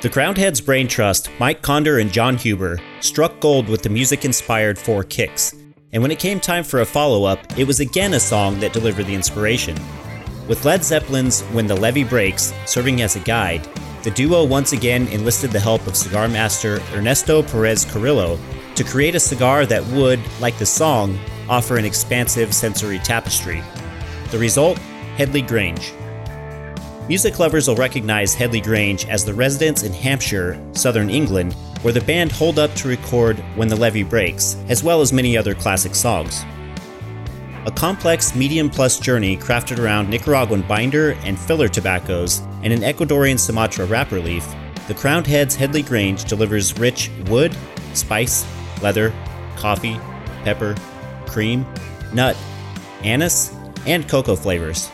[0.00, 4.24] The Crowned Heads Brain Trust, Mike Conder and Jon Huber, struck gold with the music
[4.24, 5.56] inspired Four Kicks,
[5.92, 8.72] and when it came time for a follow up, it was again a song that
[8.72, 9.76] delivered the inspiration.
[10.46, 13.68] With Led Zeppelin's When the Levee Breaks serving as a guide,
[14.04, 18.38] the duo once again enlisted the help of cigar master Ernesto Perez Carrillo
[18.76, 21.18] to create a cigar that would, like the song,
[21.48, 23.64] offer an expansive sensory tapestry.
[24.30, 24.78] The result?
[25.16, 25.92] Headley Grange.
[27.08, 32.02] Music lovers will recognize Headley Grange as the residence in Hampshire, southern England, where the
[32.02, 35.94] band holed up to record When the Levee Breaks, as well as many other classic
[35.94, 36.44] songs.
[37.64, 43.38] A complex medium plus journey crafted around Nicaraguan binder and filler tobaccos and an Ecuadorian
[43.38, 44.46] Sumatra wrapper leaf,
[44.86, 47.56] the Crowned Heads Headley Grange delivers rich wood,
[47.94, 48.46] spice,
[48.82, 49.14] leather,
[49.56, 49.98] coffee,
[50.44, 50.74] pepper,
[51.24, 51.64] cream,
[52.12, 52.36] nut,
[53.02, 53.54] anise,
[53.86, 54.90] and cocoa flavors.